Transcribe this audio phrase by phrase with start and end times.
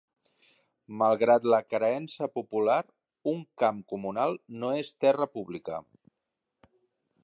[1.01, 2.79] Malgrat la creença popular,
[3.35, 5.83] un "camp comunal" no és "terra pública".